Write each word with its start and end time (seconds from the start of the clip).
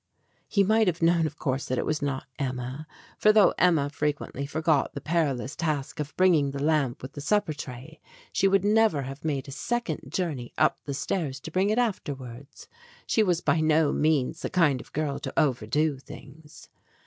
He 0.47 0.63
might 0.63 0.87
have 0.87 1.03
known, 1.03 1.27
of 1.27 1.37
course, 1.37 1.67
that 1.67 1.77
it 1.77 1.85
was 1.85 2.01
not 2.01 2.25
Emma; 2.39 2.87
for 3.19 3.31
though 3.31 3.53
Emma 3.59 3.87
fre 3.91 4.07
quently 4.07 4.49
forgot 4.49 4.95
the 4.95 4.99
perilous 4.99 5.55
task 5.55 5.99
of 5.99 6.17
bringing 6.17 6.49
the 6.49 6.63
lamp 6.63 7.03
with 7.03 7.13
the 7.13 7.21
supper 7.21 7.53
tray, 7.53 8.01
she 8.33 8.47
would 8.47 8.65
never 8.65 9.03
have 9.03 9.23
made 9.23 9.47
a 9.47 9.51
second 9.51 10.11
journey 10.11 10.53
up 10.57 10.79
the 10.85 10.95
stairs 10.95 11.39
to 11.41 11.51
bring 11.51 11.69
it 11.69 11.77
afterwards. 11.77 12.67
She 13.05 13.21
was 13.21 13.41
by 13.41 13.59
no 13.61 13.91
means 13.93 14.41
the 14.41 14.49
kind 14.49 14.81
of 14.81 14.91
girl 14.91 15.19
to 15.19 15.39
overdo 15.39 15.99
things. 15.99 16.67